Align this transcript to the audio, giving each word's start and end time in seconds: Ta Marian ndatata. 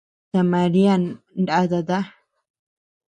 Ta 0.31 0.41
Marian 0.51 1.03
ndatata. 1.41 1.99